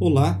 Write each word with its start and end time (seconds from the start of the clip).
Olá, 0.00 0.40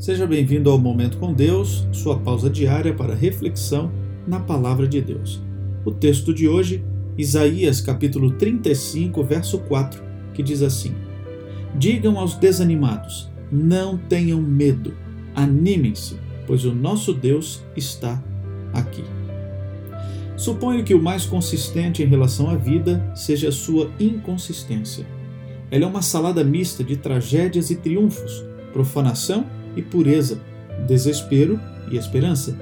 seja 0.00 0.26
bem-vindo 0.26 0.68
ao 0.68 0.76
Momento 0.76 1.18
com 1.18 1.32
Deus, 1.32 1.86
sua 1.92 2.18
pausa 2.18 2.50
diária 2.50 2.92
para 2.92 3.14
reflexão 3.14 3.88
na 4.26 4.40
Palavra 4.40 4.88
de 4.88 5.00
Deus. 5.00 5.40
O 5.84 5.92
texto 5.92 6.34
de 6.34 6.48
hoje, 6.48 6.84
Isaías 7.16 7.80
capítulo 7.80 8.32
35, 8.32 9.22
verso 9.22 9.60
4, 9.60 10.02
que 10.34 10.42
diz 10.42 10.60
assim: 10.60 10.92
Digam 11.76 12.18
aos 12.18 12.34
desanimados: 12.34 13.30
não 13.48 13.96
tenham 13.96 14.42
medo, 14.42 14.92
animem-se, 15.36 16.16
pois 16.44 16.64
o 16.64 16.74
nosso 16.74 17.14
Deus 17.14 17.62
está 17.76 18.20
aqui. 18.72 19.04
Suponho 20.36 20.82
que 20.82 20.94
o 20.94 21.00
mais 21.00 21.24
consistente 21.24 22.02
em 22.02 22.06
relação 22.06 22.50
à 22.50 22.56
vida 22.56 23.08
seja 23.14 23.50
a 23.50 23.52
sua 23.52 23.88
inconsistência. 24.00 25.06
Ela 25.70 25.84
é 25.84 25.86
uma 25.86 26.02
salada 26.02 26.42
mista 26.42 26.82
de 26.82 26.96
tragédias 26.96 27.70
e 27.70 27.76
triunfos, 27.76 28.44
profanação 28.76 29.46
e 29.74 29.80
pureza, 29.80 30.38
desespero 30.86 31.58
e 31.90 31.96
esperança. 31.96 32.58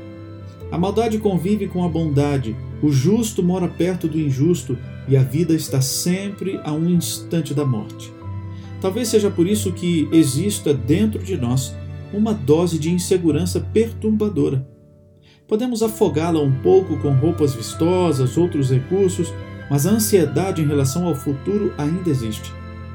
A 0.70 0.78
maldade 0.78 1.18
convive 1.18 1.66
com 1.66 1.84
a 1.84 1.88
bondade, 1.88 2.54
o 2.80 2.92
justo 2.92 3.42
mora 3.42 3.66
perto 3.66 4.06
do 4.06 4.20
injusto 4.20 4.78
e 5.08 5.16
a 5.16 5.24
vida 5.24 5.54
está 5.54 5.80
sempre 5.80 6.60
a 6.62 6.72
um 6.72 6.88
instante 6.88 7.52
da 7.52 7.64
morte. 7.64 8.12
Talvez 8.80 9.08
seja 9.08 9.28
por 9.28 9.48
isso 9.48 9.72
que 9.72 10.08
exista 10.12 10.72
dentro 10.72 11.20
de 11.20 11.36
nós 11.36 11.74
uma 12.12 12.32
dose 12.32 12.78
de 12.78 12.92
insegurança 12.92 13.58
perturbadora. 13.58 14.64
Podemos 15.48 15.82
afogá-la 15.82 16.40
um 16.40 16.52
pouco 16.60 16.96
com 16.98 17.12
roupas 17.12 17.54
vistosas, 17.54 18.38
outros 18.38 18.70
recursos, 18.70 19.34
mas 19.68 19.84
a 19.84 19.90
ansiedade 19.90 20.62
em 20.62 20.66
relação 20.66 21.08
ao 21.08 21.14
futuro 21.16 21.74
ainda 21.76 22.08
existe. 22.08 22.52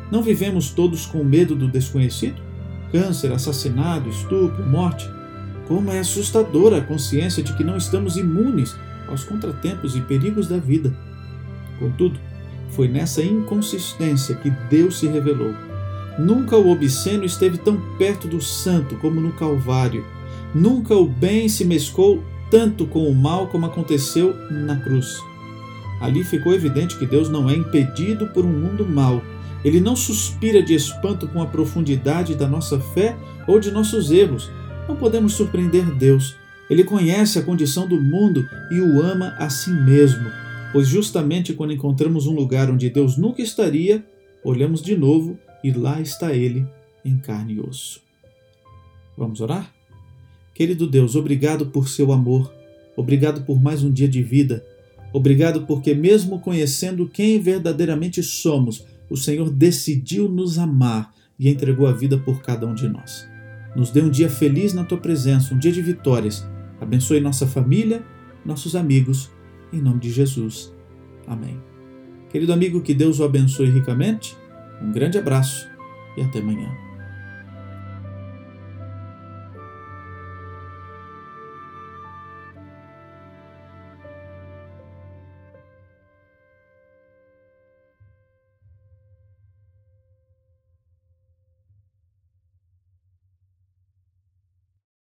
Não 0.10 0.24
vivemos 0.24 0.70
todos 0.70 1.06
com 1.06 1.22
medo 1.22 1.54
do 1.54 1.68
desconhecido? 1.68 2.49
Câncer, 2.92 3.32
assassinato, 3.32 4.10
estupro, 4.10 4.66
morte. 4.66 5.10
Como 5.68 5.92
é 5.92 6.00
assustadora 6.00 6.78
a 6.78 6.82
consciência 6.82 7.44
de 7.44 7.54
que 7.54 7.64
não 7.64 7.78
estamos 7.78 8.18
imunes 8.18 8.76
aos 9.08 9.24
contratempos 9.24 9.96
e 9.96 10.02
perigos 10.02 10.48
da 10.48 10.58
vida. 10.58 10.94
Contudo, 11.78 12.20
foi 12.72 12.88
nessa 12.88 13.22
inconsistência 13.22 14.36
que 14.36 14.50
Deus 14.70 15.00
se 15.00 15.08
revelou. 15.08 15.54
Nunca 16.18 16.58
o 16.58 16.72
obsceno 16.72 17.24
esteve 17.24 17.58
tão 17.58 17.80
perto 17.98 18.28
do 18.28 18.42
santo 18.42 18.96
como 18.96 19.22
no 19.22 19.32
Calvário. 19.34 20.06
Nunca 20.54 20.96
o 20.96 21.08
bem 21.08 21.48
se 21.48 21.64
mescou 21.64 22.24
tanto 22.50 22.86
com 22.86 23.08
o 23.08 23.16
mal 23.16 23.48
como 23.48 23.66
aconteceu 23.66 24.36
na 24.50 24.76
cruz. 24.76 25.18
Ali 26.02 26.24
ficou 26.24 26.54
evidente 26.54 26.98
que 26.98 27.06
Deus 27.06 27.30
não 27.30 27.50
é 27.50 27.54
impedido 27.54 28.28
por 28.28 28.46
um 28.46 28.52
mundo 28.52 28.86
mau. 28.86 29.22
Ele 29.64 29.80
não 29.80 29.96
suspira 29.96 30.64
de 30.64 30.74
espanto 30.74 31.28
com 31.28 31.42
a 31.42 31.46
profundidade 31.46 32.36
da 32.36 32.48
nossa 32.48 32.80
fé 32.80 33.18
ou 33.48 33.60
de 33.60 33.72
nossos 33.72 34.12
erros. 34.12 34.50
Não 34.88 34.96
podemos 34.96 35.34
surpreender 35.34 35.86
Deus. 35.96 36.36
Ele 36.70 36.84
conhece 36.84 37.40
a 37.40 37.42
condição 37.42 37.88
do 37.88 38.00
mundo 38.00 38.48
e 38.72 38.80
o 38.80 39.02
ama 39.02 39.36
a 39.38 39.50
si 39.50 39.72
mesmo, 39.72 40.30
pois 40.72 40.88
justamente 40.88 41.54
quando 41.54 41.74
encontramos 41.74 42.28
um 42.28 42.34
lugar 42.34 42.70
onde 42.70 42.90
Deus 42.90 43.18
nunca 43.18 43.42
estaria, 43.42 44.06
olhamos 44.44 44.82
de 44.82 44.96
novo 44.96 45.38
e 45.64 45.72
lá 45.72 46.00
está 46.00 46.34
Ele 46.34 46.66
em 47.04 47.18
carne 47.18 47.56
e 47.56 47.60
osso. 47.60 48.02
Vamos 49.18 49.42
orar? 49.42 49.74
Querido 50.54 50.86
Deus, 50.88 51.16
obrigado 51.16 51.68
por 51.68 51.90
seu 51.90 52.12
amor, 52.12 52.54
obrigado 52.96 53.42
por 53.46 53.62
mais 53.62 53.84
um 53.84 53.92
dia 53.92 54.08
de 54.08 54.22
vida, 54.22 54.64
obrigado 55.12 55.66
porque, 55.66 55.94
mesmo 55.96 56.40
conhecendo 56.40 57.08
quem 57.08 57.40
verdadeiramente 57.40 58.22
somos, 58.22 58.86
o 59.10 59.18
Senhor 59.18 59.50
decidiu 59.50 60.30
nos 60.30 60.58
amar 60.58 61.14
e 61.38 61.50
entregou 61.50 61.88
a 61.88 61.92
vida 61.92 62.18
por 62.18 62.42
cada 62.42 62.68
um 62.68 62.74
de 62.74 62.88
nós. 62.88 63.28
Nos 63.76 63.92
dê 63.92 64.02
um 64.02 64.10
dia 64.10 64.30
feliz 64.30 64.74
na 64.74 64.84
tua 64.84 64.98
presença, 64.98 65.54
um 65.54 65.60
dia 65.60 65.72
de 65.72 65.82
vitórias. 65.82 66.46
Abençoe 66.82 67.20
nossa 67.20 67.48
família, 67.48 68.04
nossos 68.46 68.76
amigos, 68.76 69.30
em 69.72 69.82
nome 69.82 70.00
de 70.00 70.12
Jesus. 70.12 70.74
Amém. 71.28 71.60
Querido 72.30 72.54
amigo, 72.54 72.82
que 72.82 72.94
Deus 72.94 73.20
o 73.20 73.24
abençoe 73.24 73.70
ricamente. 73.70 74.36
Um 74.82 74.92
grande 74.92 75.18
abraço 75.18 75.68
e 76.18 76.22
até 76.22 76.40
amanhã. 76.40 76.89